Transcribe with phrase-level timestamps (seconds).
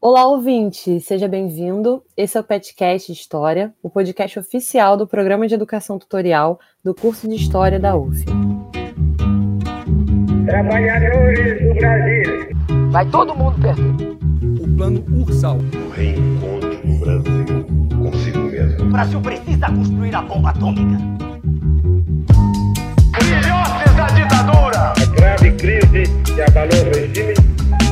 [0.00, 1.00] Olá, ouvinte!
[1.00, 2.04] Seja bem-vindo.
[2.16, 7.28] Esse é o Petcast História, o podcast oficial do Programa de Educação Tutorial do curso
[7.28, 8.24] de História da UF.
[10.46, 12.48] Trabalhadores do Brasil.
[12.92, 14.62] Vai todo mundo perder.
[14.62, 15.56] O plano Ursal.
[15.56, 17.66] O reencontro do Brasil
[17.98, 18.84] consigo mesmo.
[18.84, 20.96] O Brasil precisa construir a bomba atômica.
[23.20, 24.92] Filhotes da ditadura.
[24.92, 27.34] A grave crise que abalou o regime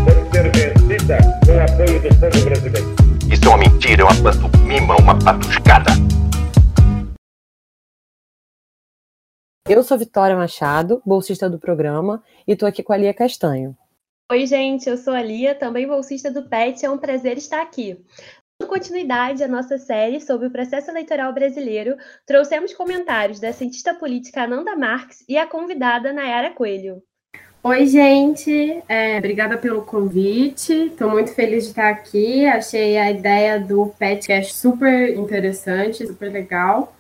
[0.05, 0.76] pode ser
[1.07, 2.97] com o apoio do povo brasileiro.
[3.33, 5.91] Isso é uma mentira, é uma pantomima, uma patuscada.
[9.69, 13.77] Eu sou Vitória Machado, bolsista do programa, e estou aqui com a Lia Castanho.
[14.33, 18.05] Oi, gente, eu sou a Lia, também bolsista do PET, é um prazer estar aqui.
[18.61, 21.97] Dando continuidade à nossa série sobre o processo eleitoral brasileiro,
[22.27, 27.01] trouxemos comentários da cientista política Ananda Marques e a convidada Nayara Coelho.
[27.69, 30.73] Oi, gente, é, obrigada pelo convite.
[30.73, 32.47] Estou muito feliz de estar aqui.
[32.47, 36.95] Achei a ideia do podcast super interessante, super legal.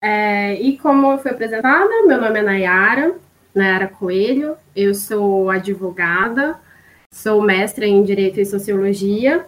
[0.00, 3.16] É, e como foi apresentada, meu nome é Nayara,
[3.52, 4.56] Nayara Coelho.
[4.76, 6.60] Eu sou advogada,
[7.10, 9.44] sou mestra em Direito e Sociologia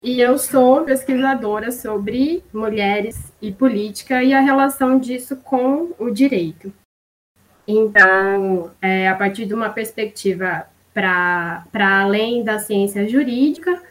[0.00, 6.72] e eu sou pesquisadora sobre mulheres e política e a relação disso com o direito.
[7.66, 11.64] Então, é, a partir de uma perspectiva para
[12.02, 13.82] além da ciência jurídica,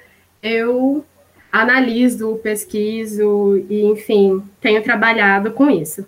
[0.41, 1.03] eu
[1.51, 6.05] analiso, pesquiso e, enfim, tenho trabalhado com isso.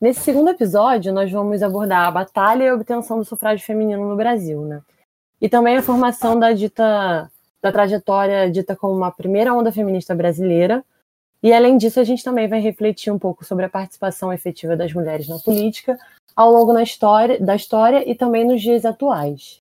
[0.00, 4.16] Nesse segundo episódio, nós vamos abordar a batalha e a obtenção do sufrágio feminino no
[4.16, 4.82] Brasil, né?
[5.40, 7.30] E também a formação da dita
[7.62, 10.84] da trajetória dita como uma primeira onda feminista brasileira,
[11.42, 14.92] e além disso, a gente também vai refletir um pouco sobre a participação efetiva das
[14.92, 15.98] mulheres na política
[16.36, 19.60] ao longo na história, da história e também nos dias atuais.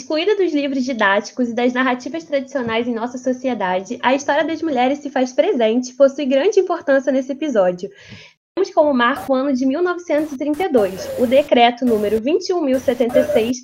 [0.00, 4.98] Excluída dos livros didáticos e das narrativas tradicionais em nossa sociedade, a história das mulheres
[4.98, 7.90] se faz presente possui grande importância nesse episódio.
[8.54, 11.20] Temos como marco o ano de 1932.
[11.20, 13.56] O decreto número 21.076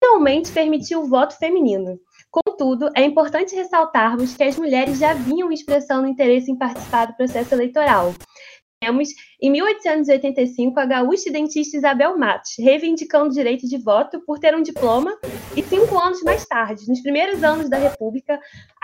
[0.00, 1.98] finalmente permitiu o voto feminino.
[2.52, 7.54] Contudo, é importante ressaltarmos que as mulheres já vinham expressando interesse em participar do processo
[7.54, 8.12] eleitoral.
[8.78, 9.08] Temos,
[9.40, 14.62] em 1885, a gaúcha dentista Isabel Matos, reivindicando o direito de voto por ter um
[14.62, 15.18] diploma,
[15.56, 18.38] e cinco anos mais tarde, nos primeiros anos da República,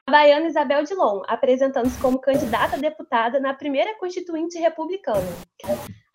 [0.06, 5.28] a baiana Isabel Dilon, apresentando-se como candidata a deputada na primeira Constituinte Republicana.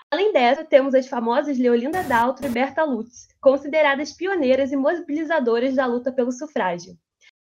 [0.09, 5.85] Além dessa, temos as famosas Leolinda Daltro e Berta Lutz, consideradas pioneiras e mobilizadoras da
[5.85, 6.97] luta pelo sufrágio.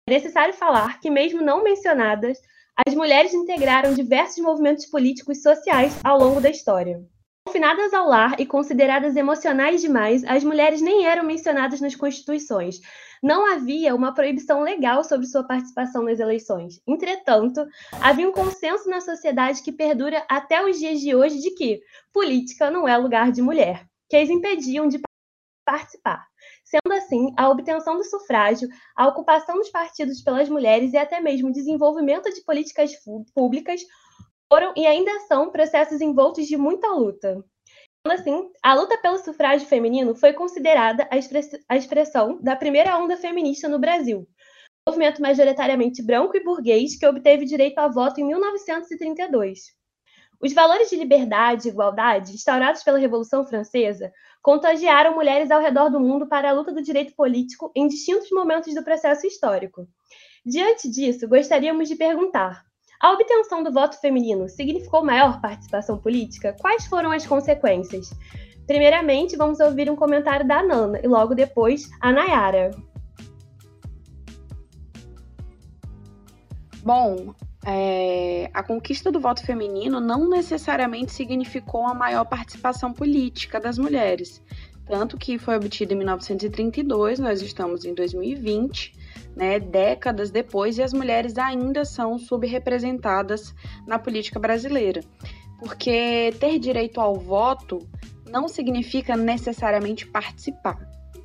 [0.10, 2.40] É necessário falar que, mesmo não mencionadas,
[2.84, 7.00] as mulheres integraram diversos movimentos políticos e sociais ao longo da história.
[7.46, 12.80] Confinadas ao lar e consideradas emocionais demais, as mulheres nem eram mencionadas nas constituições.
[13.22, 16.82] Não havia uma proibição legal sobre sua participação nas eleições.
[16.88, 17.64] Entretanto,
[18.02, 21.82] havia um consenso na sociedade que perdura até os dias de hoje de que
[22.12, 25.00] política não é lugar de mulher, que as impediam de
[25.64, 26.26] participar.
[26.70, 31.50] Sendo assim, a obtenção do sufrágio, a ocupação dos partidos pelas mulheres e até mesmo
[31.50, 32.92] o desenvolvimento de políticas
[33.34, 33.82] públicas
[34.48, 37.44] foram e ainda são processos envoltos de muita luta.
[38.06, 41.10] Assim, a luta pelo sufrágio feminino foi considerada
[41.68, 44.28] a expressão da primeira onda feminista no Brasil,
[44.88, 49.80] movimento majoritariamente branco e burguês que obteve direito a voto em 1932.
[50.42, 56.00] Os valores de liberdade e igualdade, instaurados pela Revolução Francesa, contagiaram mulheres ao redor do
[56.00, 59.88] mundo para a luta do direito político em distintos momentos do processo histórico.
[60.46, 62.64] Diante disso, gostaríamos de perguntar:
[63.02, 66.56] a obtenção do voto feminino significou maior participação política?
[66.60, 68.10] Quais foram as consequências?
[68.68, 72.72] Primeiramente, vamos ouvir um comentário da Nana e logo depois a Nayara.
[76.84, 77.34] Bom,
[77.72, 84.42] é, a conquista do voto feminino não necessariamente significou a maior participação política das mulheres,
[84.88, 88.96] tanto que foi obtida em 1932, nós estamos em 2020,
[89.36, 93.54] né, décadas depois, e as mulheres ainda são subrepresentadas
[93.86, 95.02] na política brasileira.
[95.60, 97.88] Porque ter direito ao voto
[98.26, 100.80] não significa necessariamente participar.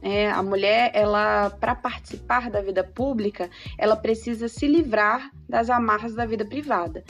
[0.07, 3.49] É, a mulher, ela, para participar da vida pública,
[3.79, 7.03] ela precisa se livrar das amarras da vida privada.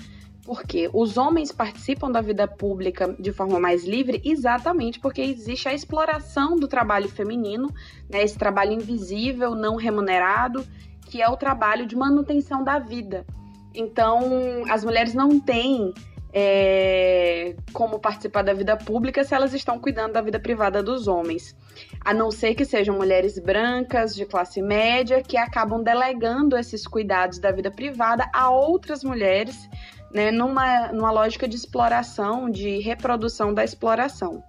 [0.45, 5.75] Porque os homens participam da vida pública de forma mais livre exatamente porque existe a
[5.75, 7.69] exploração do trabalho feminino,
[8.09, 10.65] né, esse trabalho invisível, não remunerado,
[11.07, 13.27] que é o trabalho de manutenção da vida.
[13.75, 15.93] Então, as mulheres não têm
[16.37, 21.57] é, como participar da vida pública se elas estão cuidando da vida privada dos homens.
[22.05, 27.39] A não ser que sejam mulheres brancas de classe média que acabam delegando esses cuidados
[27.39, 29.71] da vida privada a outras mulheres,
[30.13, 34.43] né, numa, numa lógica de exploração, de reprodução da exploração.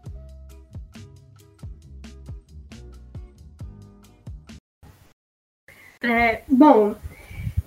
[6.01, 6.95] É, bom,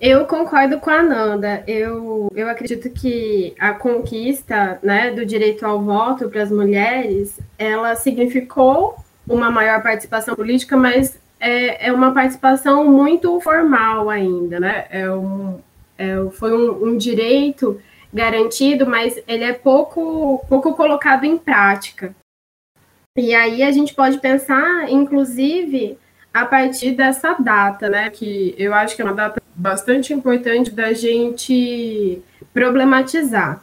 [0.01, 1.63] eu concordo com a Nanda.
[1.67, 7.95] Eu, eu acredito que a conquista né, do direito ao voto para as mulheres, ela
[7.95, 8.95] significou
[9.27, 14.85] uma maior participação política, mas é, é uma participação muito formal ainda, né?
[14.89, 15.59] É um,
[15.97, 17.79] é, foi um, um direito
[18.13, 22.15] garantido, mas ele é pouco, pouco colocado em prática.
[23.15, 25.97] E aí a gente pode pensar, inclusive,
[26.41, 28.09] a partir dessa data, né?
[28.09, 32.21] Que eu acho que é uma data bastante importante da gente
[32.53, 33.61] problematizar.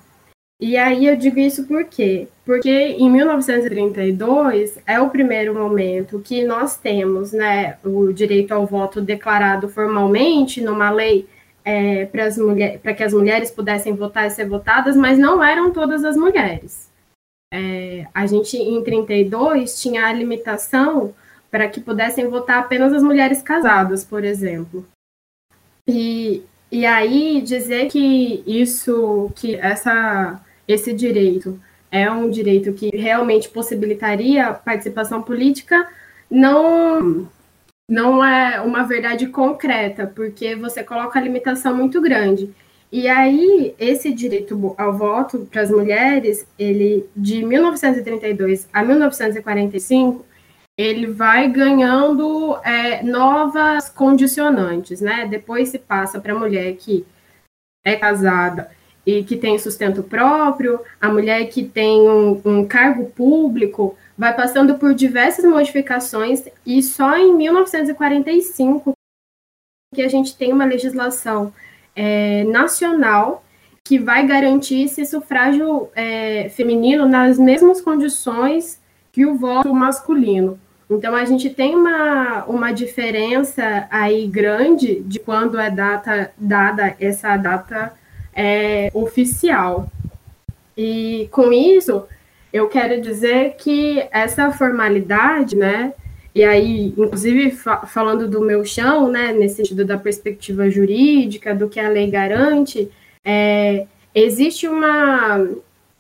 [0.61, 2.29] E aí eu digo isso por quê?
[2.45, 9.03] Porque em 1932 é o primeiro momento que nós temos né, o direito ao voto
[9.03, 11.29] declarado formalmente numa lei
[11.63, 16.17] é, para que as mulheres pudessem votar e ser votadas, mas não eram todas as
[16.17, 16.89] mulheres.
[17.53, 21.15] É, a gente, em 32, tinha a limitação
[21.57, 24.87] para que pudessem votar apenas as mulheres casadas, por exemplo.
[25.89, 30.39] E, e aí dizer que isso, que essa,
[30.69, 31.59] esse direito
[31.91, 35.89] é um direito que realmente possibilitaria participação política,
[36.31, 37.27] não
[37.89, 42.53] não é uma verdade concreta, porque você coloca a limitação muito grande.
[42.93, 50.26] E aí, esse direito ao voto para as mulheres, ele de 1932 a 1945,
[50.77, 55.27] ele vai ganhando é, novas condicionantes, né?
[55.27, 57.07] Depois se passa para a mulher que
[57.85, 58.71] é casada
[59.07, 64.77] e que tem sustento próprio, a mulher que tem um, um cargo público, vai passando
[64.77, 68.93] por diversas modificações e só em 1945
[69.95, 71.55] que a gente tem uma legislação
[71.95, 73.45] é, nacional
[73.85, 78.81] que vai garantir esse sufrágio é, feminino nas mesmas condições
[79.13, 80.59] que o voto masculino.
[80.89, 87.37] Então, a gente tem uma, uma diferença aí grande de quando é data, dada essa
[87.37, 87.93] data
[88.35, 89.91] é, oficial.
[90.77, 92.05] E com isso,
[92.53, 95.93] eu quero dizer que essa formalidade, né,
[96.35, 101.69] e aí, inclusive, fa falando do meu chão, né, nesse sentido da perspectiva jurídica, do
[101.69, 102.91] que a lei garante,
[103.25, 105.49] é, existe uma,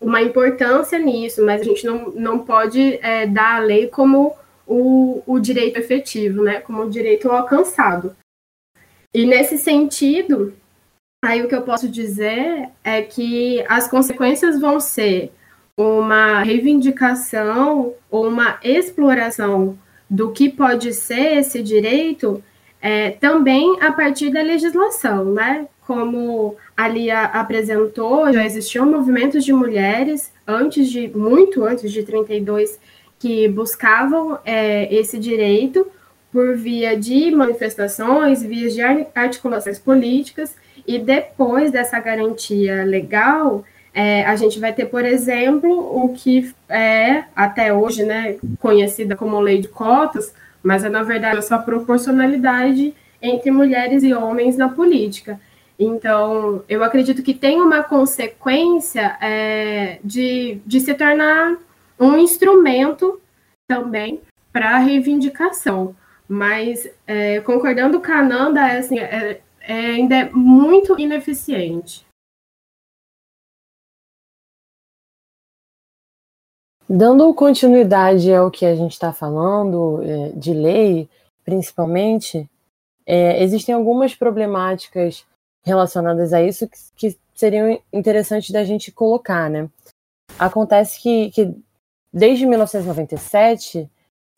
[0.01, 4.37] uma importância nisso, mas a gente não, não pode é, dar a lei como
[4.67, 8.17] o, o direito efetivo, né, como o direito alcançado.
[9.15, 10.55] E nesse sentido,
[11.25, 15.33] aí o que eu posso dizer é que as consequências vão ser
[15.79, 19.79] uma reivindicação ou uma exploração
[20.09, 22.43] do que pode ser esse direito
[22.81, 25.69] é, também a partir da legislação, né?
[25.87, 32.79] Como a Lia apresentou, já existiam movimentos de mulheres antes de, muito antes de 32,
[33.27, 35.85] que buscavam é, esse direito
[36.31, 38.81] por via de manifestações, vias de
[39.13, 40.55] articulações políticas,
[40.87, 47.25] e depois dessa garantia legal, é, a gente vai ter, por exemplo, o que é
[47.35, 50.33] até hoje né, conhecida como lei de cotas,
[50.63, 55.41] mas é na verdade essa proporcionalidade entre mulheres e homens na política.
[55.77, 61.57] Então, eu acredito que tem uma consequência é, de, de se tornar
[61.99, 63.21] um instrumento
[63.69, 64.21] também
[64.53, 65.95] para reivindicação.
[66.29, 72.07] Mas é, concordando com a Nanda, é, assim, é, é ainda é muito ineficiente.
[76.89, 81.09] Dando continuidade ao que a gente está falando, é, de lei,
[81.45, 82.49] principalmente,
[83.05, 85.27] é, existem algumas problemáticas
[85.65, 89.69] relacionadas a isso que, que, seriam interessantes da gente colocar, né?
[90.39, 91.55] Acontece que, que
[92.17, 93.91] Desde 1997,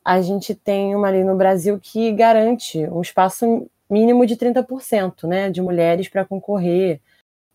[0.04, 5.48] a gente tem uma lei no Brasil que garante um espaço mínimo de 30% né,
[5.48, 7.00] de mulheres para concorrer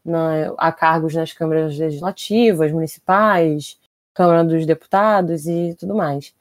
[0.04, 3.78] na, a cargos nas câmaras legislativas, municipais,
[4.14, 6.34] Câmara dos Deputados e tudo mais.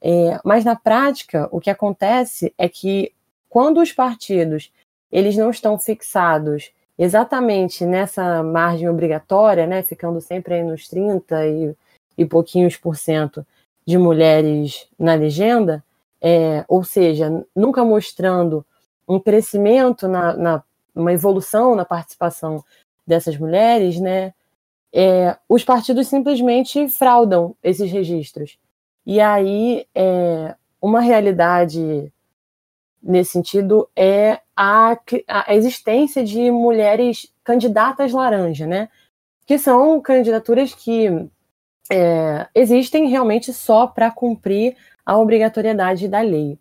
[0.00, 3.12] É, mas na prática, o que acontece é que
[3.48, 4.72] quando os partidos
[5.10, 11.76] eles não estão fixados exatamente nessa margem obrigatória, né, ficando sempre aí nos 30 e
[12.16, 13.46] e pouquinhos por cento
[13.86, 15.84] de mulheres na legenda,
[16.20, 18.64] é, ou seja, nunca mostrando
[19.06, 20.62] um crescimento, na, na,
[20.94, 22.64] uma evolução na participação
[23.06, 24.32] dessas mulheres, né?
[24.94, 28.56] é, os partidos simplesmente fraudam esses registros.
[29.04, 32.12] E aí, é, uma realidade
[33.02, 34.96] nesse sentido é a,
[35.28, 38.88] a existência de mulheres candidatas laranja, né?
[39.44, 41.28] Que são candidaturas que
[41.90, 46.58] é, existem realmente só para cumprir a obrigatoriedade da lei.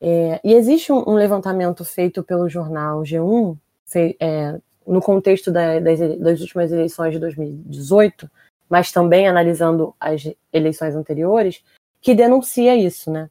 [0.00, 5.80] É, e existe um, um, levantamento feito pelo jornal G1, fei, é, no contexto da,
[5.80, 8.30] das, das, últimas eleições de 2018,
[8.68, 10.22] mas também analisando as
[10.52, 11.62] eleições anteriores,
[12.00, 13.30] que denuncia isso, né?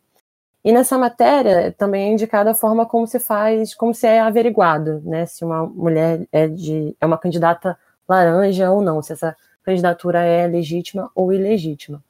[0.63, 4.99] E nessa matéria também é indicada a forma como se faz, como se é averiguado,
[5.05, 5.25] né?
[5.27, 7.77] Se uma mulher é, de, é uma candidata
[8.09, 12.03] laranja ou não, se essa candidatura é legítima ou ilegítima.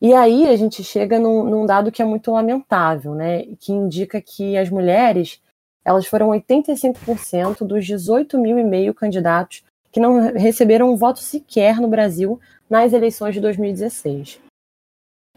[0.00, 3.44] E aí a gente chega num, num, dado que é muito lamentável, né?
[3.60, 5.40] Que indica que as mulheres
[5.84, 11.80] elas foram 85% dos 18 mil e meio candidatos que não receberam um voto sequer
[11.80, 12.40] no Brasil
[12.70, 14.40] nas eleições de 2016.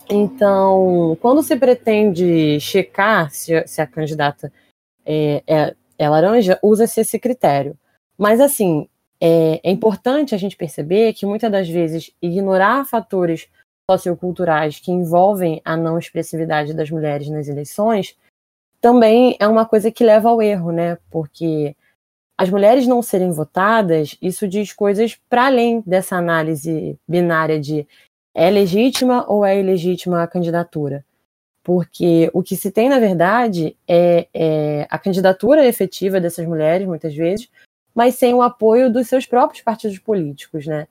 [0.10, 4.51] Então, quando se pretende checar se, se a candidata
[5.05, 7.77] é, é, é laranja, usa-se esse critério.
[8.17, 8.88] Mas, assim,
[9.19, 13.48] é, é, importante a gente perceber que muitas das vezes ignorar fatores
[13.89, 18.17] socioculturais que envolvem a não expressividade das mulheres nas eleições
[18.81, 20.98] também é uma coisa que leva ao erro, né?
[21.10, 21.75] Porque
[22.38, 27.88] as mulheres não serem votadas, isso diz coisas para além dessa análise binária de
[28.34, 31.05] é legítima ou é ilegítima a candidatura.
[31.63, 37.15] Porque o que se tem, na verdade, é, é a candidatura efetiva dessas mulheres, muitas
[37.15, 37.50] vezes,
[37.96, 40.88] mas sem o apoio dos seus próprios partidos políticos, né?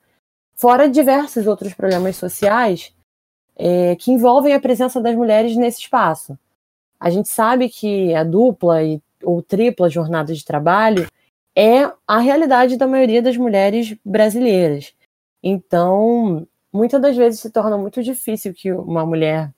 [0.55, 2.93] fora diversos outros problemas sociais
[3.55, 6.37] é, que envolvem a presença das mulheres nesse espaço.
[6.99, 11.07] A gente sabe que a dupla e, ou tripla jornada de trabalho
[11.55, 14.93] é a realidade da maioria das mulheres brasileiras.
[15.43, 19.53] Então, muitas das vezes se torna muito difícil que uma mulher,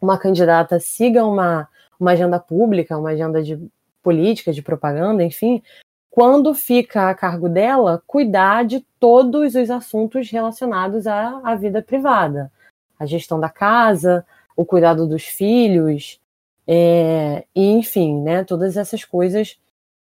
[0.00, 1.68] uma candidata, siga uma,
[1.98, 3.58] uma agenda pública, uma agenda de
[4.02, 5.62] política, de propaganda, enfim,
[6.12, 12.52] quando fica a cargo dela cuidar de todos os assuntos relacionados à, à vida privada,
[12.98, 16.20] a gestão da casa, o cuidado dos filhos,
[16.68, 19.58] é, e enfim, né, todas essas coisas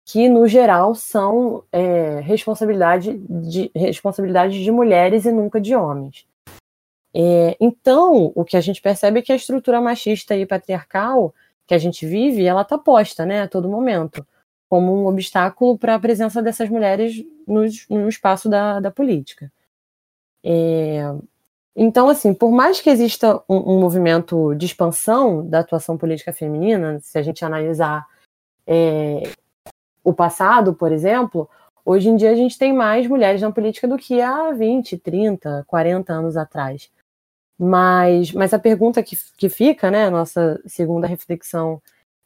[0.06, 6.26] que no geral são é, responsabilidade de responsabilidade de mulheres e nunca de homens.
[7.14, 11.36] É, então, o que a gente percebe é que a estrutura machista e patriarcal
[11.66, 14.26] que a gente vive, ela está posta, né, a todo momento
[14.70, 19.52] como um obstáculo para a presença dessas mulheres no, no espaço da, da política.
[20.44, 21.04] É,
[21.76, 27.00] então, assim, por mais que exista um, um, movimento de expansão da atuação política feminina,
[27.02, 28.06] se a gente analisar
[28.66, 29.24] é,
[30.04, 31.50] o passado, por exemplo,
[31.86, 35.66] hoje em dia a gente tem mais mulheres na política do que há 20, 30,
[35.68, 36.90] 40 anos atrás.
[37.60, 41.82] Mas, mas a pergunta que, que fica, né, nossa segunda reflexão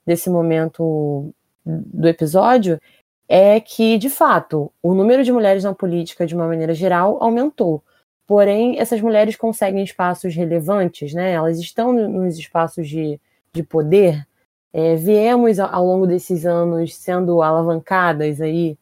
[0.05, 1.33] desse momento
[1.65, 2.80] do episódio
[3.27, 7.84] é que, de fato, o número de mulheres na política, de uma maneira geral, aumentou.
[8.27, 11.32] Porém, essas mulheres conseguem espaços relevantes, né?
[11.32, 13.20] Elas estão nos espaços de,
[13.53, 14.25] de poder.
[14.74, 18.77] É, viemos ao longo desses anos sendo alavancadas aí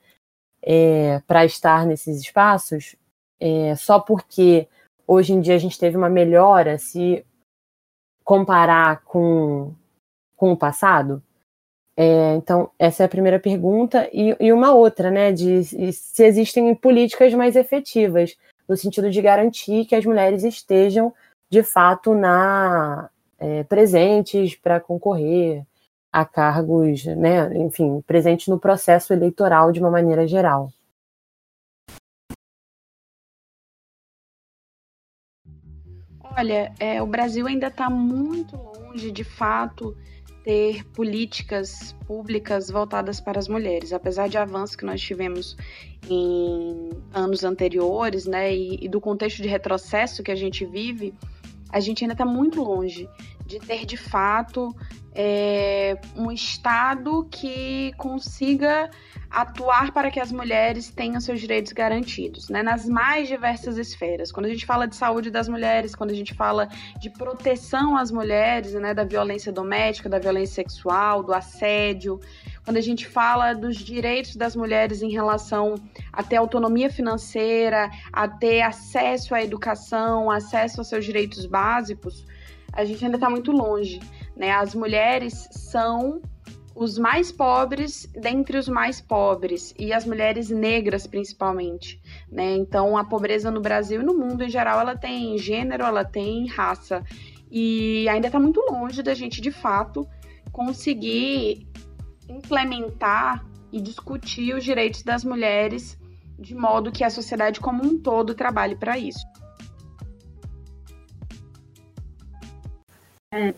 [0.61, 2.95] é, para estar nesses espaços,
[3.39, 4.67] é, só porque
[5.07, 7.25] hoje em dia a gente teve uma melhora se
[8.23, 9.73] comparar com,
[10.35, 11.23] com o passado.
[12.01, 14.09] É, então, essa é a primeira pergunta.
[14.13, 18.37] E, e, uma outra, né, de se existem políticas mais efetivas,
[18.69, 21.13] no sentido de garantir que as mulheres estejam,
[21.49, 25.65] de fato, na é, presentes para concorrer
[26.09, 30.71] a cargos, né, enfim, presentes no processo eleitoral de uma maneira geral.
[36.37, 39.97] Olha, é, o Brasil ainda está muito longe, de fato,
[40.43, 43.93] ter políticas públicas voltadas para as mulheres.
[43.93, 45.55] Apesar de avanços que nós tivemos
[46.09, 51.13] em anos anteriores, né, e, e do contexto de retrocesso que a gente vive,
[51.69, 53.07] a gente ainda está muito longe
[53.49, 54.75] de ter de fato
[55.13, 58.91] é, um Estado que consiga
[59.29, 64.31] atuar para que as mulheres tenham seus direitos garantidos, né, nas mais diversas esferas.
[64.31, 66.67] Quando a gente fala de saúde das mulheres, quando a gente fala
[66.99, 72.19] de proteção às mulheres, né, da violência doméstica, da violência sexual, do assédio,
[72.63, 75.75] quando a gente fala dos direitos das mulheres em relação
[76.13, 82.25] a ter autonomia financeira, a ter acesso à educação, acesso aos seus direitos básicos,
[82.73, 83.99] a gente ainda está muito longe.
[84.35, 84.51] Né?
[84.51, 86.21] As mulheres são
[86.79, 92.55] os mais pobres dentre os mais pobres e as mulheres negras principalmente, né?
[92.55, 96.47] Então a pobreza no Brasil e no mundo em geral ela tem gênero, ela tem
[96.47, 97.03] raça
[97.51, 100.07] e ainda está muito longe da gente de fato
[100.53, 101.67] conseguir
[102.29, 105.99] implementar e discutir os direitos das mulheres
[106.39, 109.25] de modo que a sociedade como um todo trabalhe para isso.
[113.31, 113.53] É.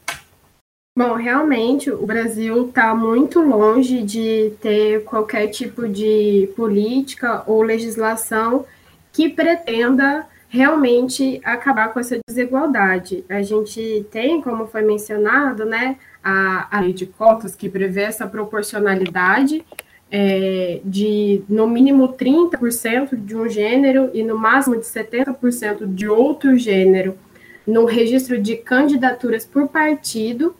[0.98, 8.66] Bom, realmente o Brasil está muito longe de ter qualquer tipo de política ou legislação
[9.13, 13.24] que pretenda realmente acabar com essa desigualdade.
[13.30, 18.28] A gente tem, como foi mencionado, né, a, a lei de cotas que prevê essa
[18.28, 19.66] proporcionalidade
[20.12, 26.58] é, de no mínimo 30% de um gênero e no máximo de 70% de outro
[26.58, 27.18] gênero
[27.65, 30.56] no registro de candidaturas por partido,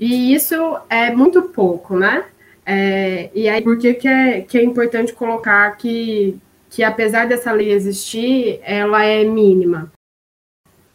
[0.00, 0.54] e isso
[0.88, 2.24] é muito pouco, né?
[2.64, 6.38] É, e aí, por que, que, é, que é importante colocar que,
[6.68, 9.92] que, apesar dessa lei existir, ela é mínima?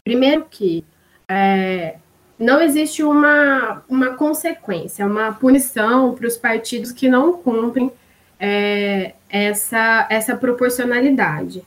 [0.04, 0.84] Primeiro que
[1.30, 1.96] é,
[2.38, 7.92] não existe uma, uma consequência, uma punição para os partidos que não cumprem
[8.40, 11.64] é, essa, essa proporcionalidade.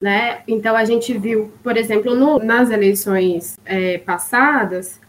[0.00, 0.42] Né?
[0.46, 5.00] Então, a gente viu, por exemplo, no, nas eleições é, passadas,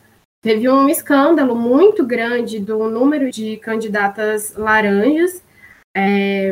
[0.41, 5.43] teve um escândalo muito grande do número de candidatas laranjas.
[5.95, 6.51] É,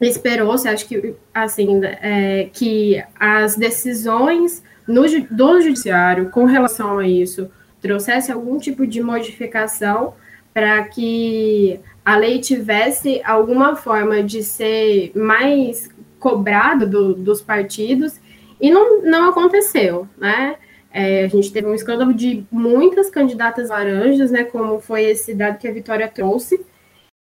[0.00, 7.50] Esperou-se, acho que, assim, é, que as decisões no, do judiciário com relação a isso
[7.80, 10.14] trouxesse algum tipo de modificação
[10.52, 15.88] para que a lei tivesse alguma forma de ser mais
[16.22, 18.20] cobrado do, dos partidos
[18.60, 20.56] e não, não aconteceu, né?
[20.94, 24.44] É, a gente teve um escândalo de muitas candidatas laranjas, né?
[24.44, 26.64] Como foi esse dado que a Vitória trouxe,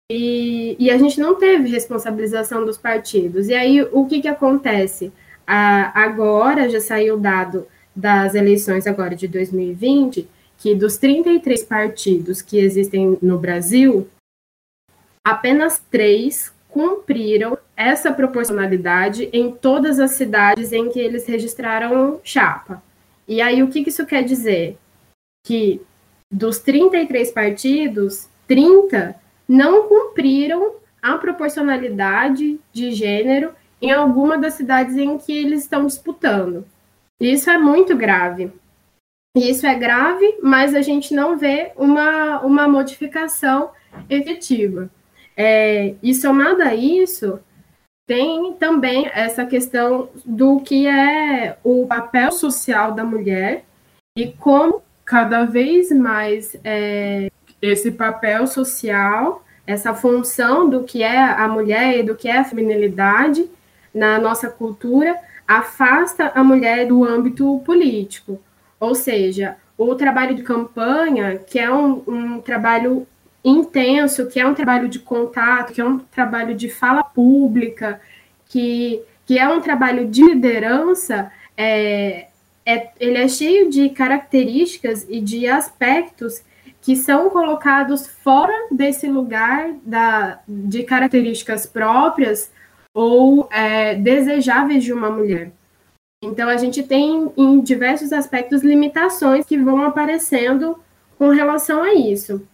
[0.09, 3.49] e, e a gente não teve responsabilização dos partidos.
[3.49, 5.11] E aí o que, que acontece?
[5.45, 10.27] Agora já saiu o dado das eleições agora de 2020
[10.57, 14.07] que dos 33 partidos que existem no Brasil,
[15.23, 22.81] apenas três cumpriram essa proporcionalidade em todas as cidades em que eles registraram chapa.
[23.27, 24.77] E aí, o que isso quer dizer?
[25.45, 25.79] Que
[26.31, 29.15] dos 33 partidos, 30
[29.47, 36.65] não cumpriram a proporcionalidade de gênero em alguma das cidades em que eles estão disputando.
[37.19, 38.51] Isso é muito grave.
[39.35, 43.69] Isso é grave, mas a gente não vê uma, uma modificação
[44.09, 44.89] efetiva.
[45.35, 47.39] É, e somado a isso,
[48.07, 53.65] tem também essa questão do que é o papel social da mulher
[54.15, 57.29] e como cada vez mais é,
[57.61, 62.45] esse papel social, essa função do que é a mulher e do que é a
[62.45, 63.49] feminilidade
[63.93, 68.41] na nossa cultura afasta a mulher do âmbito político.
[68.79, 73.05] Ou seja, o trabalho de campanha, que é um, um trabalho
[73.47, 78.01] intenso, que é um trabalho de contato, que é um trabalho de fala pública,
[78.45, 82.27] que, que é um trabalho de liderança, é,
[82.65, 86.41] é, ele é cheio de características e de aspectos
[86.81, 92.51] que são colocados fora desse lugar da, de características próprias
[92.93, 95.51] ou é, desejáveis de uma mulher.
[96.23, 100.77] Então, a gente tem, em diversos aspectos, limitações que vão aparecendo
[101.17, 102.45] com relação a isso.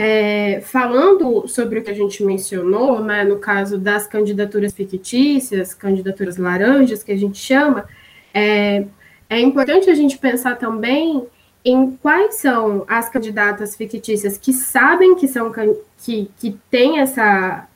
[0.00, 6.36] É, falando sobre o que a gente mencionou, né, no caso das candidaturas fictícias, candidaturas
[6.36, 7.84] laranjas, que a gente chama,
[8.32, 8.86] é,
[9.28, 11.26] é importante a gente pensar também
[11.64, 15.52] em quais são as candidatas fictícias que sabem que são
[15.98, 17.66] que, que têm essa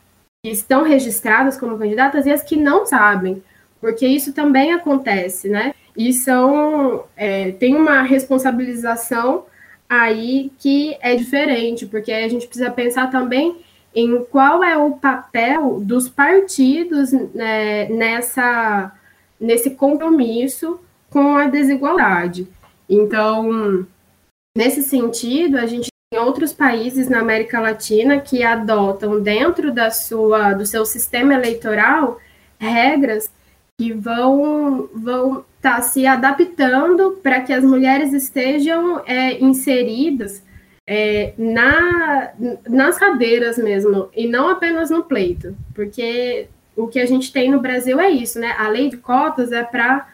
[0.44, 3.42] que estão registradas como candidatas e as que não sabem,
[3.80, 5.74] porque isso também acontece, né?
[5.96, 9.44] E são é, tem uma responsabilização
[9.92, 13.58] aí que é diferente, porque a gente precisa pensar também
[13.94, 18.90] em qual é o papel dos partidos né, nessa,
[19.38, 22.48] nesse compromisso com a desigualdade.
[22.88, 23.86] Então,
[24.56, 30.54] nesse sentido, a gente tem outros países na América Latina que adotam dentro da sua,
[30.54, 32.18] do seu sistema eleitoral
[32.58, 33.30] regras
[33.78, 40.42] que vão, vão está se adaptando para que as mulheres estejam é, inseridas
[40.84, 42.32] é, na,
[42.68, 47.60] nas cadeiras mesmo, e não apenas no pleito, porque o que a gente tem no
[47.60, 48.56] Brasil é isso, né?
[48.58, 50.08] A lei de cotas é para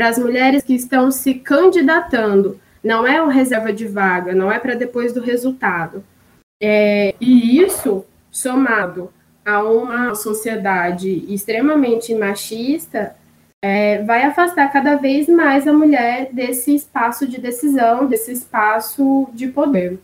[0.00, 4.74] as mulheres que estão se candidatando, não é uma reserva de vaga, não é para
[4.74, 6.02] depois do resultado.
[6.62, 9.12] É, e isso, somado
[9.46, 13.16] a uma sociedade extremamente machista,
[13.64, 19.46] é, vai afastar cada vez mais a mulher desse espaço de decisão, desse espaço de
[19.46, 20.00] poder.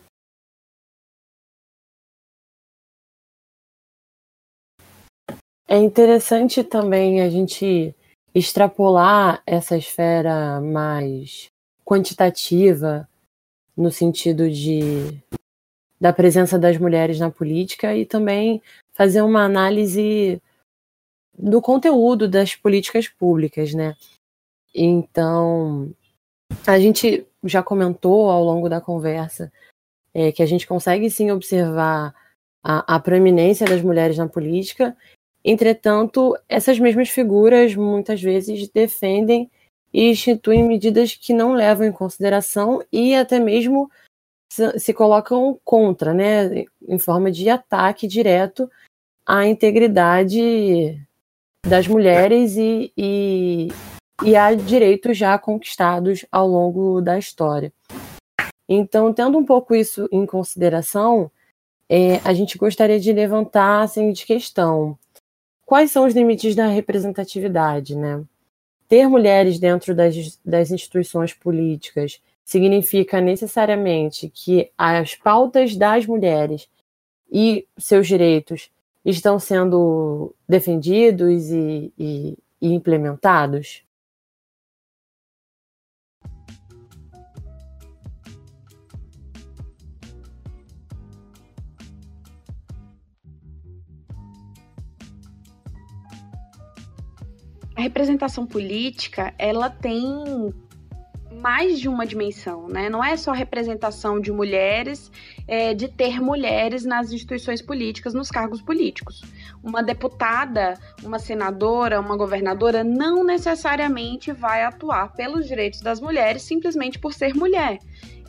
[5.68, 7.94] É interessante também a gente
[8.34, 11.50] extrapolar essa esfera mais
[11.84, 13.08] quantitativa
[13.76, 15.20] no sentido de
[16.00, 18.60] da presença das mulheres na política e também
[18.94, 20.40] fazer uma análise
[21.36, 23.96] do conteúdo das políticas públicas, né?
[24.74, 25.92] Então,
[26.66, 29.52] a gente já comentou ao longo da conversa
[30.14, 32.14] é, que a gente consegue sim observar
[32.62, 34.96] a, a proeminência das mulheres na política,
[35.44, 39.50] entretanto, essas mesmas figuras muitas vezes defendem
[39.92, 43.90] e instituem medidas que não levam em consideração e até mesmo
[44.78, 48.70] se colocam contra, né, em forma de ataque direto
[49.26, 51.00] à integridade
[51.66, 53.68] das mulheres e, e,
[54.24, 57.72] e a direitos já conquistados ao longo da história.
[58.68, 61.30] Então, tendo um pouco isso em consideração,
[61.88, 64.98] é, a gente gostaria de levantar a seguinte questão:
[65.64, 68.24] quais são os limites da representatividade, né?
[68.88, 76.68] Ter mulheres dentro das, das instituições políticas significa necessariamente que as pautas das mulheres
[77.30, 78.70] e seus direitos
[79.04, 83.84] estão sendo defendidos e, e, e implementados?
[97.74, 100.52] A representação política, ela tem
[101.42, 102.88] mais de uma dimensão, né?
[102.88, 105.10] Não é só representação de mulheres,
[105.48, 109.20] é, de ter mulheres nas instituições políticas, nos cargos políticos.
[109.62, 116.98] Uma deputada, uma senadora, uma governadora não necessariamente vai atuar pelos direitos das mulheres simplesmente
[116.98, 117.78] por ser mulher.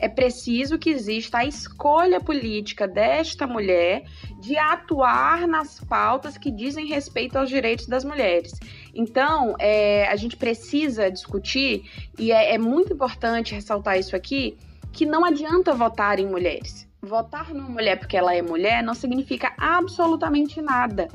[0.00, 4.04] É preciso que exista a escolha política desta mulher
[4.40, 8.52] de atuar nas pautas que dizem respeito aos direitos das mulheres.
[8.94, 11.84] Então, é, a gente precisa discutir,
[12.18, 14.56] e é, é muito importante ressaltar isso aqui,
[14.92, 16.88] que não adianta votar em mulheres.
[17.02, 21.08] Votar numa mulher porque ela é mulher não significa absolutamente nada.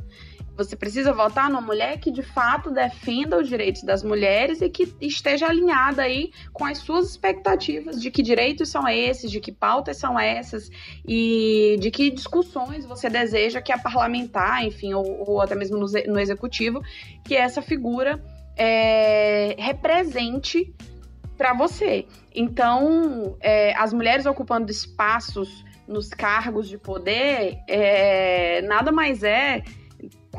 [0.60, 4.94] Você precisa votar numa mulher que de fato defenda os direitos das mulheres e que
[5.00, 9.96] esteja alinhada aí com as suas expectativas de que direitos são esses, de que pautas
[9.96, 10.70] são essas
[11.08, 15.86] e de que discussões você deseja que a parlamentar, enfim, ou, ou até mesmo no,
[15.86, 16.82] no, executivo,
[17.24, 18.22] que essa figura
[18.58, 20.76] é, represente
[21.38, 22.06] para você.
[22.36, 29.64] Então, é, as mulheres ocupando espaços nos cargos de poder é, nada mais é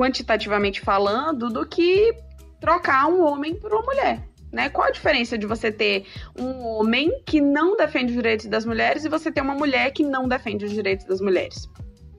[0.01, 2.15] quantitativamente falando, do que
[2.59, 4.27] trocar um homem por uma mulher.
[4.51, 4.71] Né?
[4.71, 6.07] Qual a diferença de você ter
[6.39, 10.03] um homem que não defende os direitos das mulheres e você ter uma mulher que
[10.03, 11.69] não defende os direitos das mulheres?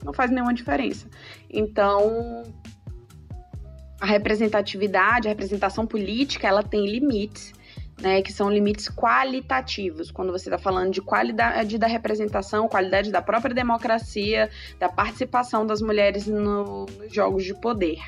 [0.04, 1.10] Não faz nenhuma diferença.
[1.50, 2.44] Então,
[4.00, 7.52] a representatividade, a representação política, ela tem limites
[8.02, 13.22] né, que são limites qualitativos, quando você está falando de qualidade da representação, qualidade da
[13.22, 18.00] própria democracia, da participação das mulheres no, nos jogos de poder.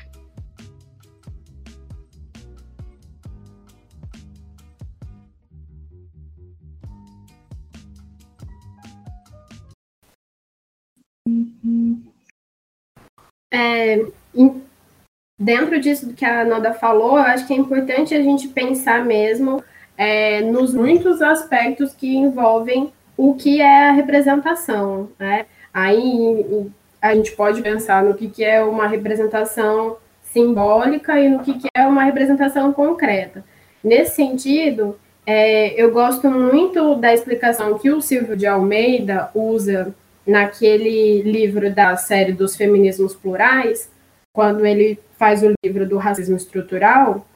[13.52, 14.04] É,
[15.38, 19.62] dentro disso que a Noda falou, eu acho que é importante a gente pensar mesmo
[19.96, 25.08] é, nos muitos aspectos que envolvem o que é a representação.
[25.18, 25.46] Né?
[25.72, 31.58] Aí a gente pode pensar no que, que é uma representação simbólica e no que,
[31.58, 33.44] que é uma representação concreta.
[33.82, 39.94] Nesse sentido, é, eu gosto muito da explicação que o Silvio de Almeida usa
[40.26, 43.90] naquele livro da série dos feminismos plurais,
[44.32, 47.26] quando ele faz o livro do racismo estrutural,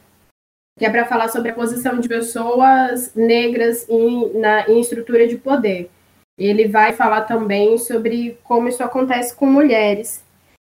[0.78, 5.36] que é para falar sobre a posição de pessoas negras em, na, em estrutura de
[5.36, 5.90] poder.
[6.38, 10.24] Ele vai falar também sobre como isso acontece com mulheres.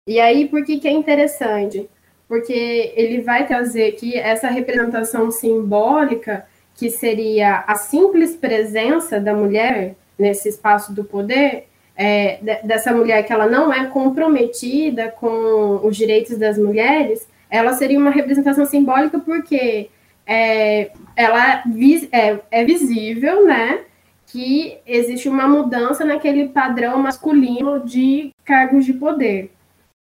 [0.07, 1.89] E aí, por que, que é interessante?
[2.27, 9.95] Porque ele vai trazer que essa representação simbólica, que seria a simples presença da mulher
[10.19, 16.39] nesse espaço do poder, é, dessa mulher que ela não é comprometida com os direitos
[16.39, 19.91] das mulheres, ela seria uma representação simbólica porque
[20.29, 21.65] é, ela
[22.13, 23.81] é, é visível, né?
[24.31, 29.51] que existe uma mudança naquele padrão masculino de cargos de poder.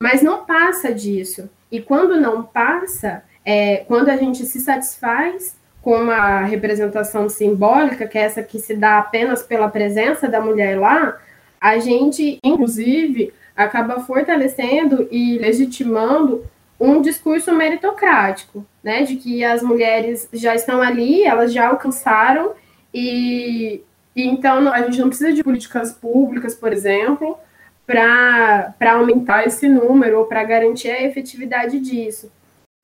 [0.03, 1.49] Mas não passa disso.
[1.73, 8.19] E quando não passa, é, quando a gente se satisfaz com uma representação simbólica, que
[8.19, 11.19] é essa que se dá apenas pela presença da mulher lá,
[11.59, 16.45] a gente, inclusive, acaba fortalecendo e legitimando
[16.79, 22.53] um discurso meritocrático, né, de que as mulheres já estão ali, elas já alcançaram
[22.93, 23.83] e,
[24.17, 27.39] e então a gente não precisa de políticas públicas, por exemplo,
[27.87, 32.31] para aumentar esse número ou para garantir a efetividade disso.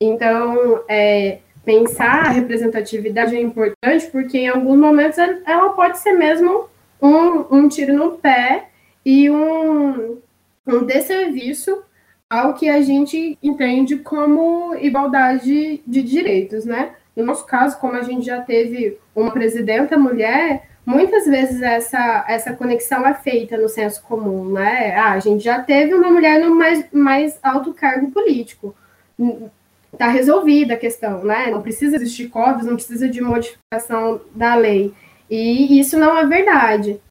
[0.01, 6.69] Então, é, pensar a representatividade é importante porque em alguns momentos ela pode ser mesmo
[7.01, 8.69] um, um tiro no pé
[9.05, 10.17] e um,
[10.65, 11.83] um desserviço
[12.29, 16.95] ao que a gente entende como igualdade de direitos, né?
[17.15, 22.53] No nosso caso, como a gente já teve uma presidenta mulher, muitas vezes essa, essa
[22.53, 24.95] conexão é feita no senso comum, né?
[24.95, 28.75] Ah, a gente já teve uma mulher no mais, mais alto cargo político.
[29.91, 31.49] Está resolvida a questão, né?
[31.49, 34.93] Não precisa existir cotas, não precisa de modificação da lei.
[35.29, 37.01] E isso não é verdade.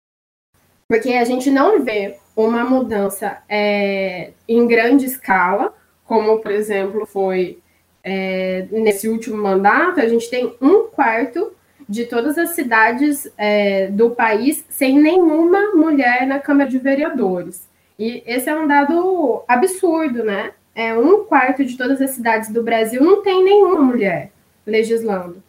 [0.88, 7.59] Porque a gente não vê uma mudança é, em grande escala, como, por exemplo, foi
[8.05, 11.53] é, nesse último mandato, a gente tem um quarto
[11.88, 17.66] de todas as cidades é, do país sem nenhuma mulher na Câmara de Vereadores.
[17.99, 20.53] E esse é um dado absurdo, né?
[20.75, 24.31] É um quarto de todas as cidades do Brasil não tem nenhuma mulher
[24.66, 25.42] legislando.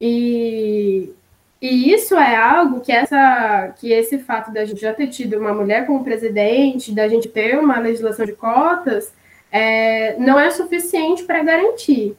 [0.00, 1.12] E
[1.60, 5.52] e isso é algo que essa que esse fato da gente já ter tido uma
[5.52, 9.12] mulher como presidente, da gente ter uma legislação de cotas,
[9.50, 12.16] é, não é suficiente para garantir.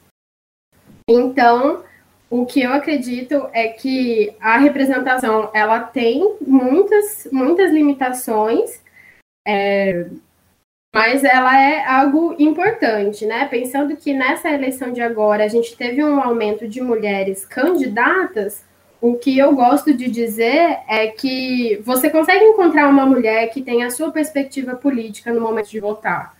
[1.08, 1.82] Então,
[2.28, 8.82] o que eu acredito é que a representação ela tem muitas muitas limitações,
[9.48, 10.06] é,
[10.94, 13.46] mas ela é algo importante, né?
[13.48, 18.68] Pensando que nessa eleição de agora a gente teve um aumento de mulheres candidatas
[19.00, 23.82] o que eu gosto de dizer é que você consegue encontrar uma mulher que tem
[23.82, 26.36] a sua perspectiva política no momento de votar,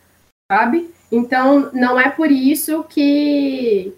[0.51, 0.91] sabe?
[1.11, 3.95] Então, não é por isso que,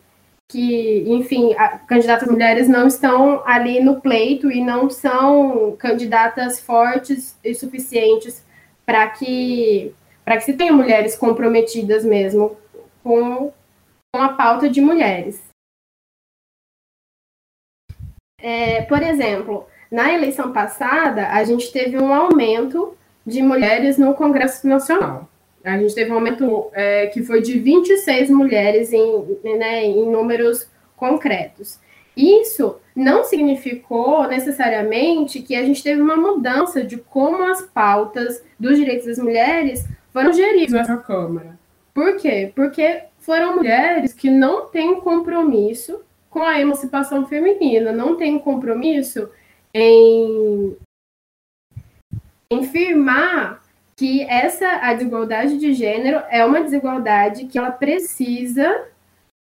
[0.49, 1.55] que enfim,
[1.89, 8.45] candidatas mulheres não estão ali no pleito e não são candidatas fortes e suficientes
[8.87, 9.93] para que,
[10.25, 12.57] que se tenha mulheres comprometidas mesmo
[13.03, 13.53] com,
[14.15, 15.52] com a pauta de mulheres.
[18.43, 24.67] É, por exemplo, na eleição passada, a gente teve um aumento de mulheres no Congresso
[24.67, 25.29] Nacional.
[25.65, 30.67] A gente teve um aumento é, que foi de 26 mulheres em, né, em números
[30.97, 31.79] concretos.
[32.17, 38.77] Isso não significou necessariamente que a gente teve uma mudança de como as pautas dos
[38.77, 41.59] direitos das mulheres foram geridas nessa Câmara.
[41.95, 42.53] Por quê?
[42.55, 46.01] Porque foram mulheres que não têm compromisso
[46.33, 49.29] com a emancipação feminina, não tem compromisso
[49.73, 50.75] em,
[52.51, 53.63] em firmar
[53.95, 58.89] que essa a desigualdade de gênero é uma desigualdade que ela precisa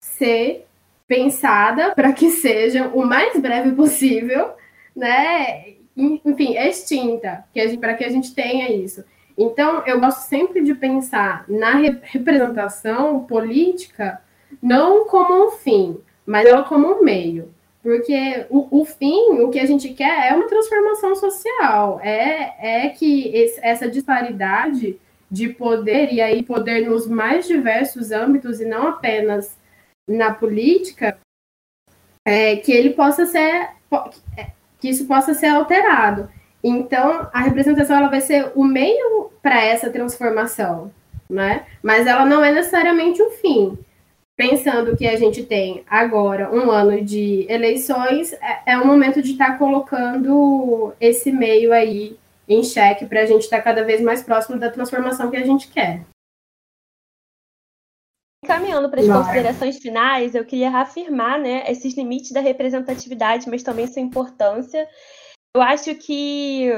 [0.02, 0.68] ser
[1.08, 4.52] pensada para que seja o mais breve possível,
[4.94, 5.76] né?
[5.96, 9.06] Enfim, extinta, que para que a gente tenha isso.
[9.38, 14.22] Então, eu gosto sempre de pensar na representação política
[14.62, 17.54] não como um fim, mas ela como um meio.
[17.82, 22.90] Porque o, o fim, o que a gente quer é uma transformação social, é, é
[22.90, 24.98] que esse, essa disparidade
[25.30, 29.58] de poder, e aí poder nos mais diversos âmbitos e não apenas
[30.08, 31.18] na política,
[32.26, 33.72] é, que ele possa ser,
[34.80, 36.30] que isso possa ser alterado.
[36.64, 40.90] Então, a representação ela vai ser o meio para essa transformação,
[41.30, 41.66] né?
[41.82, 43.78] Mas ela não é necessariamente o fim
[44.36, 49.32] pensando que a gente tem agora um ano de eleições, é, é o momento de
[49.32, 52.18] estar tá colocando esse meio aí
[52.48, 55.46] em xeque para a gente estar tá cada vez mais próximo da transformação que a
[55.46, 56.02] gente quer.
[58.46, 63.88] Caminhando para as considerações finais, eu queria reafirmar né, esses limites da representatividade, mas também
[63.88, 64.86] sua importância.
[65.56, 66.70] Eu acho que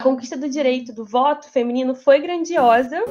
[0.00, 3.04] a conquista do direito do voto feminino foi grandiosa,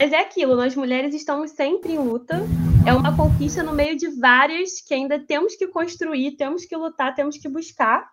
[0.00, 2.40] mas é aquilo, nós mulheres estamos sempre em luta.
[2.86, 7.14] É uma conquista no meio de várias que ainda temos que construir, temos que lutar,
[7.14, 8.10] temos que buscar.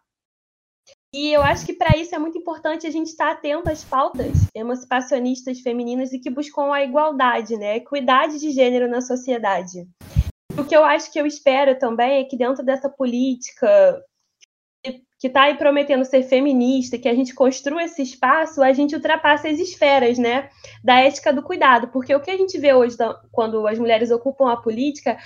[1.14, 4.34] E eu acho que para isso é muito importante a gente estar atento às pautas
[4.54, 7.72] emancipacionistas femininas e que buscam a igualdade, né?
[7.72, 9.88] A equidade de gênero na sociedade.
[10.58, 14.04] O que eu acho que eu espero também é que dentro dessa política
[15.20, 19.50] que está aí prometendo ser feminista, que a gente construa esse espaço, a gente ultrapassa
[19.50, 20.50] as esferas, né,
[20.82, 22.96] da ética do cuidado, porque o que a gente vê hoje
[23.30, 25.18] quando as mulheres ocupam a política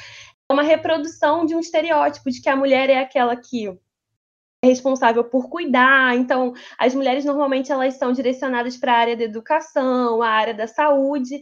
[0.50, 5.24] é uma reprodução de um estereótipo de que a mulher é aquela que é responsável
[5.24, 6.16] por cuidar.
[6.16, 10.68] Então, as mulheres normalmente elas são direcionadas para a área da educação, a área da
[10.68, 11.42] saúde.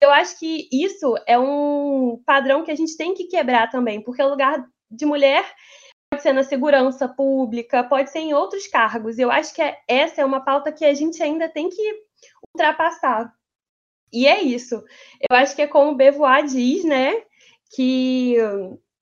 [0.00, 4.22] Eu acho que isso é um padrão que a gente tem que quebrar também, porque
[4.22, 5.44] o lugar de mulher
[6.16, 9.18] pode ser na segurança pública, pode ser em outros cargos.
[9.18, 12.02] Eu acho que é, essa é uma pauta que a gente ainda tem que
[12.54, 13.32] ultrapassar.
[14.10, 14.82] E é isso.
[15.28, 17.22] Eu acho que é como o Bevois diz, né?
[17.74, 18.36] Que,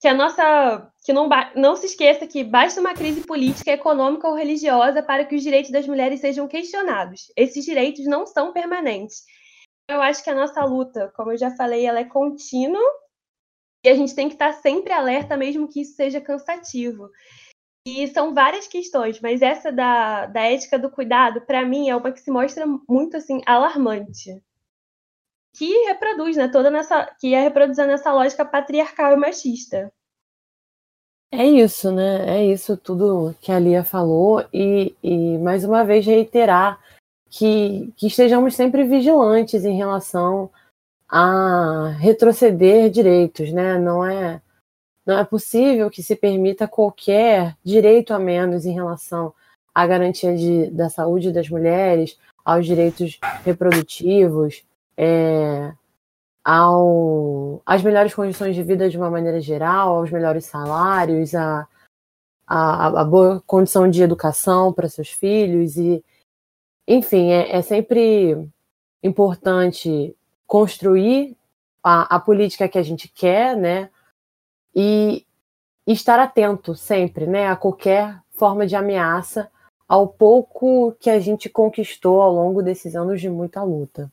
[0.00, 0.90] que a nossa.
[1.04, 5.36] que não, não se esqueça que basta uma crise política, econômica ou religiosa para que
[5.36, 7.30] os direitos das mulheres sejam questionados.
[7.36, 9.22] Esses direitos não são permanentes.
[9.88, 12.82] Eu acho que a nossa luta, como eu já falei, ela é contínua
[13.84, 17.10] e a gente tem que estar sempre alerta, mesmo que isso seja cansativo.
[17.86, 22.10] E são várias questões, mas essa da, da ética do cuidado, para mim, é uma
[22.10, 24.42] que se mostra muito assim alarmante.
[25.54, 27.14] Que reproduz, né, toda nessa.
[27.20, 29.92] que é reproduzindo essa lógica patriarcal e machista.
[31.30, 32.38] É isso, né?
[32.38, 36.80] É isso tudo que a Lia falou, e, e mais uma vez reiterar
[37.28, 40.50] que, que estejamos sempre vigilantes em relação
[41.08, 43.78] a retroceder direitos, né?
[43.78, 44.40] Não é
[45.06, 49.34] não é possível que se permita qualquer direito a menos em relação
[49.74, 54.64] à garantia de, da saúde das mulheres, aos direitos reprodutivos,
[54.96, 55.72] é,
[56.42, 61.66] ao, às melhores condições de vida de uma maneira geral, aos melhores salários, a,
[62.46, 66.04] a, a boa condição de educação para seus filhos e,
[66.86, 68.48] enfim, é, é sempre
[69.02, 70.14] importante
[70.46, 71.36] construir
[71.82, 73.90] a, a política que a gente quer, né?
[74.74, 75.24] E,
[75.86, 79.50] e estar atento sempre, né, a qualquer forma de ameaça
[79.86, 84.10] ao pouco que a gente conquistou ao longo desses anos de muita luta.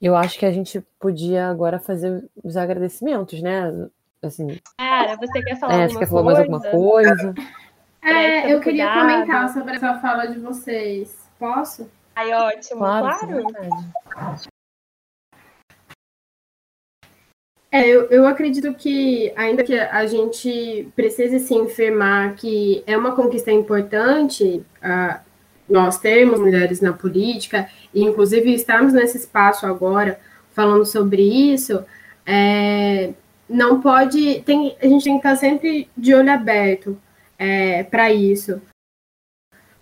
[0.00, 3.88] Eu acho que a gente podia agora fazer os agradecimentos, né?
[4.20, 6.38] Assim, Cara, você quer falar é, você quer falar coisa?
[6.38, 7.34] mais alguma coisa?
[8.04, 9.00] É, eu queria cuidado.
[9.00, 11.16] comentar sobre essa fala de vocês.
[11.38, 11.90] Posso?
[12.14, 13.44] Ai, ótimo, Claro,
[14.10, 14.54] claro.
[17.72, 23.16] É, eu, eu acredito que, ainda que a gente precise se afirmar que é uma
[23.16, 25.20] conquista importante ah,
[25.68, 30.20] nós termos mulheres na política, e inclusive estarmos nesse espaço agora
[30.52, 31.84] falando sobre isso,
[32.24, 33.12] é,
[33.48, 34.40] não pode.
[34.42, 36.96] Tem, a gente tem que estar sempre de olho aberto
[37.38, 38.60] é, para isso.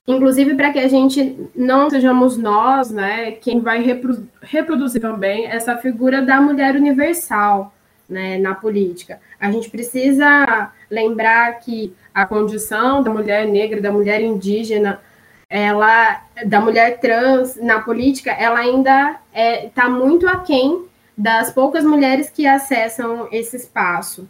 [0.07, 5.77] Inclusive para que a gente não sejamos nós, né, quem vai repro- reproduzir também essa
[5.77, 7.73] figura da mulher universal,
[8.09, 9.21] né, na política.
[9.39, 15.01] A gente precisa lembrar que a condição da mulher negra, da mulher indígena,
[15.49, 20.87] ela, da mulher trans na política, ela ainda está muito aquém
[21.17, 24.29] das poucas mulheres que acessam esse espaço.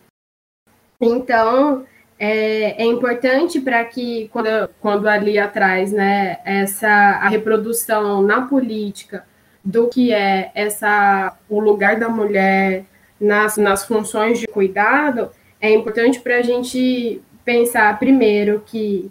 [1.01, 1.87] Então,
[2.25, 9.25] é, é importante para que, quando, quando ali atrás, né, essa a reprodução na política
[9.65, 12.85] do que é essa o lugar da mulher
[13.21, 15.31] nas, nas funções de cuidado,
[15.61, 19.11] é importante para a gente pensar primeiro que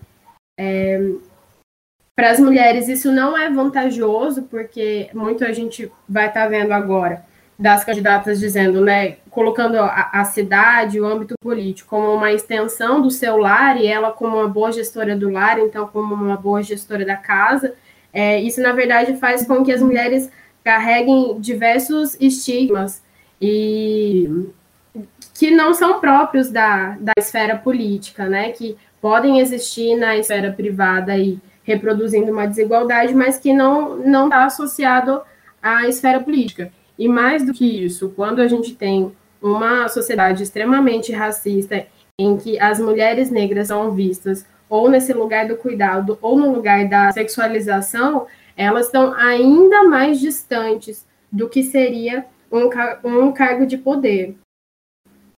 [0.57, 1.11] é,
[2.15, 7.25] para as mulheres isso não é vantajoso, porque muito a gente vai estar vendo agora
[7.59, 13.09] das candidatas dizendo, né, colocando a, a, cidade, o âmbito político, como uma extensão do
[13.09, 17.05] seu lar e ela como uma boa gestora do lar, então como uma boa gestora
[17.05, 17.73] da casa.
[18.13, 20.29] É, isso, na verdade, faz com que as mulheres
[20.63, 23.01] carreguem diversos estigmas
[23.41, 24.29] e
[25.33, 31.17] que não são próprios da, da esfera política, né, que podem existir na esfera privada
[31.17, 35.21] e reproduzindo uma desigualdade, mas que não não está associado
[35.63, 36.71] à esfera política.
[36.99, 41.85] E mais do que isso, quando a gente tem uma sociedade extremamente racista,
[42.19, 46.87] em que as mulheres negras são vistas ou nesse lugar do cuidado ou no lugar
[46.87, 52.69] da sexualização, elas estão ainda mais distantes do que seria um,
[53.03, 54.35] um cargo de poder.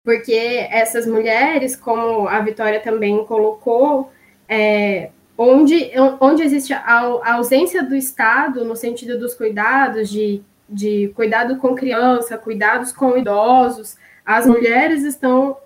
[0.03, 4.11] Porque essas mulheres, como a Vitória também colocou,
[4.49, 11.11] é, onde, onde existe a, a ausência do Estado no sentido dos cuidados, de de
[11.15, 15.57] cuidado com criança, cuidados com idosos, as mulheres estão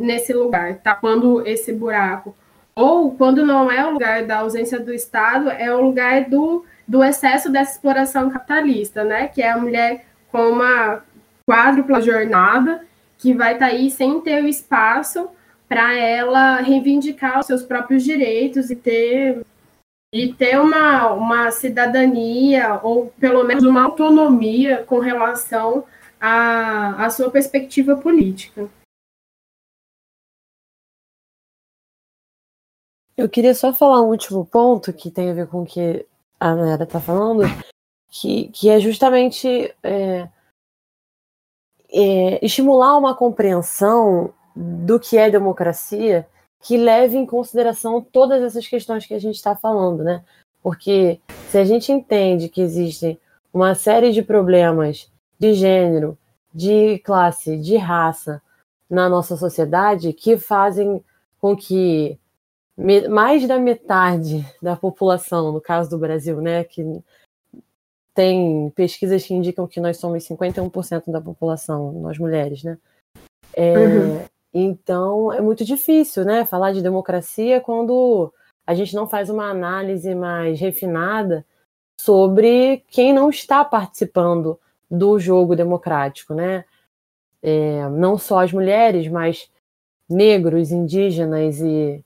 [0.00, 2.34] nesse lugar, tapando esse buraco.
[2.74, 7.02] Ou, quando não é o lugar da ausência do Estado, é o lugar do, do
[7.02, 9.28] excesso dessa exploração capitalista, né?
[9.28, 11.02] Que é a mulher com uma
[11.48, 12.84] quádrupla jornada
[13.18, 15.28] que vai estar tá aí sem ter o espaço
[15.68, 19.44] para ela reivindicar os seus próprios direitos e ter
[20.14, 25.84] e ter uma, uma cidadania ou pelo menos uma autonomia com relação
[26.20, 28.70] à, à sua perspectiva política.
[33.16, 36.06] Eu queria só falar um último ponto que tem a ver com o que
[36.38, 37.42] a Nera está falando,
[38.08, 40.28] que, que é justamente é,
[41.90, 46.28] é, estimular uma compreensão do que é democracia
[46.64, 50.24] que leve em consideração todas essas questões que a gente está falando, né?
[50.62, 53.20] Porque se a gente entende que existem
[53.52, 56.16] uma série de problemas de gênero,
[56.54, 58.40] de classe, de raça
[58.88, 61.04] na nossa sociedade que fazem
[61.38, 62.18] com que
[63.10, 66.82] mais da metade da população, no caso do Brasil, né, que
[68.14, 72.78] tem pesquisas que indicam que nós somos 51% da população, nós mulheres, né?
[73.52, 74.33] É, uhum.
[74.54, 78.32] Então é muito difícil, né, falar de democracia quando
[78.64, 81.44] a gente não faz uma análise mais refinada
[82.00, 84.58] sobre quem não está participando
[84.90, 86.64] do jogo democrático, né?
[87.42, 89.50] É, não só as mulheres, mas
[90.08, 92.02] negros, indígenas e,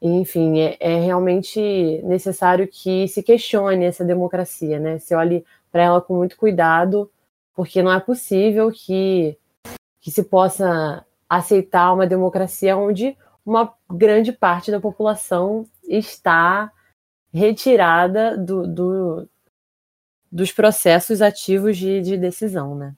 [0.00, 1.60] enfim, é, é, realmente
[2.04, 4.98] necessário que se questione essa democracia, né?
[4.98, 7.10] Se olhe para ela com muito cuidado,
[7.54, 9.36] porque não é possível que,
[10.00, 11.04] que se possa
[11.36, 16.70] aceitar uma democracia onde uma grande parte da população está
[17.32, 19.28] retirada do, do
[20.30, 22.92] dos processos ativos de, de decisão, né?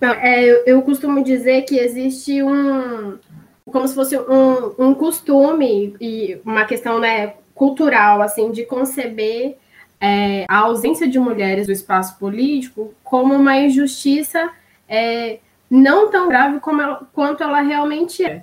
[0.00, 3.18] Não, é, eu, eu, costumo dizer que existe um,
[3.66, 9.58] como se fosse um, um costume e uma questão né, cultural, assim, de conceber
[10.00, 14.50] é, a ausência de mulheres do espaço político como uma injustiça
[14.88, 15.38] é,
[15.70, 18.42] não tão grave como ela, quanto ela realmente é.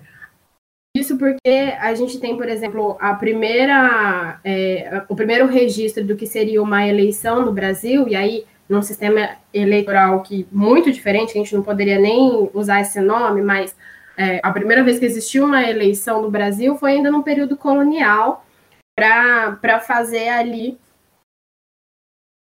[0.96, 6.26] Isso porque a gente tem, por exemplo, a primeira, é, o primeiro registro do que
[6.26, 11.42] seria uma eleição no Brasil, e aí num sistema eleitoral que muito diferente, que a
[11.44, 13.76] gente não poderia nem usar esse nome, mas
[14.18, 18.46] é, a primeira vez que existiu uma eleição no Brasil foi ainda no período colonial,
[18.96, 20.78] para fazer ali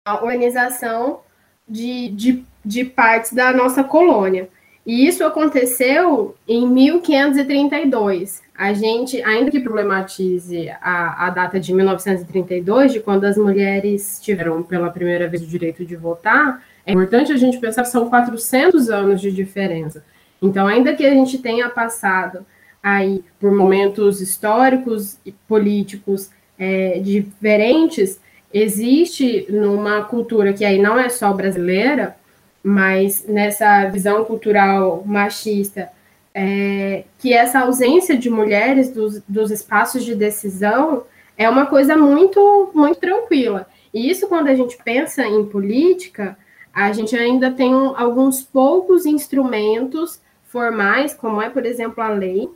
[0.04, 1.20] a organização
[1.68, 4.48] de, de, de partes da nossa colônia.
[4.86, 8.42] E isso aconteceu em 1532.
[8.56, 14.62] A gente, ainda que problematize a, a data de 1932, de quando as mulheres tiveram
[14.62, 18.90] pela primeira vez o direito de votar, é importante a gente pensar que são 400
[18.90, 20.04] anos de diferença.
[20.42, 22.44] Então, ainda que a gente tenha passado
[22.82, 28.18] aí por momentos históricos e políticos é, diferentes,
[28.52, 32.16] existe numa cultura que aí não é só brasileira,
[32.62, 35.90] mas nessa visão cultural machista,
[36.34, 41.04] é, que essa ausência de mulheres dos, dos espaços de decisão
[41.36, 43.66] é uma coisa muito, muito tranquila.
[43.92, 46.36] E isso, quando a gente pensa em política,
[46.72, 52.48] a gente ainda tem um, alguns poucos instrumentos formais, como é, por exemplo, a lei,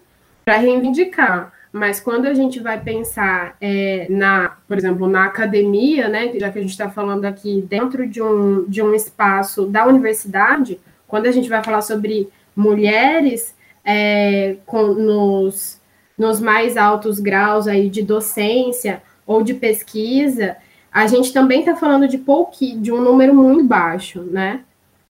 [0.44, 1.52] para reivindicar.
[1.74, 6.60] Mas quando a gente vai pensar é, na, por exemplo, na academia, né, já que
[6.60, 11.32] a gente está falando aqui dentro de um, de um espaço da universidade, quando a
[11.32, 15.80] gente vai falar sobre mulheres é, com, nos,
[16.16, 20.56] nos mais altos graus aí de docência ou de pesquisa,
[20.92, 24.60] a gente também está falando de pouqui, de um número muito baixo, né?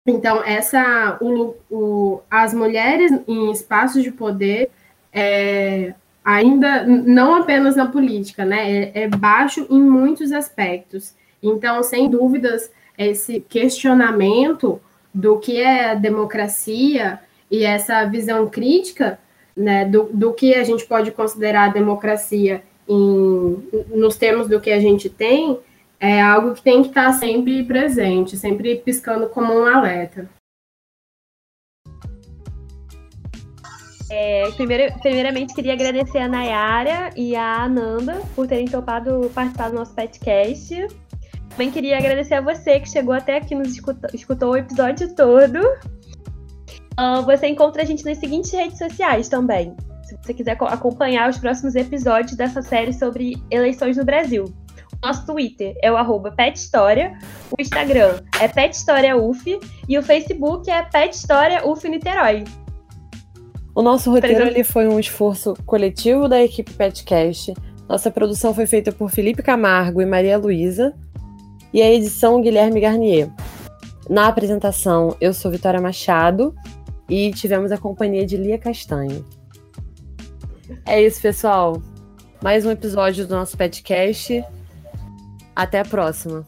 [0.07, 4.71] Então, essa, o, o, as mulheres em espaços de poder
[5.13, 5.93] é,
[6.25, 8.73] ainda não apenas na política, né?
[8.73, 11.15] É, é, baixo em muitos aspectos.
[11.43, 14.81] Então, sem dúvidas, esse questionamento
[15.13, 17.21] do que é a democracia
[17.51, 19.19] e essa visão crítica
[19.57, 23.63] né, do, do que a gente pode considerar democracia em,
[23.95, 25.59] nos termos do que a gente tem,
[26.01, 30.29] é algo que tem que estar sempre presente, sempre piscando como um alerta.
[34.17, 34.49] É,
[35.03, 40.87] primeiramente, queria agradecer a Nayara e a Ananda por terem topado participar do nosso podcast.
[41.51, 45.59] Também queria agradecer a você que chegou até aqui, nos escutou, escutou o episódio todo.
[45.59, 49.75] Uh, você encontra a gente nas seguintes redes sociais também.
[50.05, 54.45] Se você quiser acompanhar os próximos episódios dessa série sobre eleições no Brasil.
[55.03, 56.33] Nosso Twitter é o arroba
[57.51, 59.59] o Instagram é PetHistóriaUF
[59.89, 62.45] e o Facebook é PetHistóriaUF Niterói.
[63.75, 67.53] O nosso roteiro ali foi um esforço coletivo da equipe Petcast.
[67.89, 70.95] Nossa produção foi feita por Felipe Camargo e Maria Luísa.
[71.73, 73.29] E a edição Guilherme Garnier.
[74.09, 76.55] Na apresentação, eu sou Vitória Machado
[77.09, 79.25] e tivemos a companhia de Lia Castanho.
[80.87, 81.83] É isso, pessoal.
[82.41, 84.45] Mais um episódio do nosso podcast.
[85.57, 86.47] Até a próxima.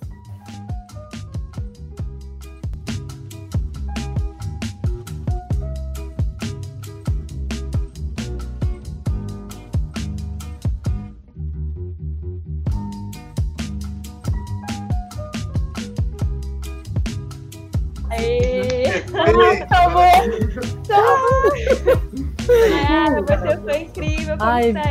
[24.56, 24.72] Bye.
[24.72, 24.86] Bye.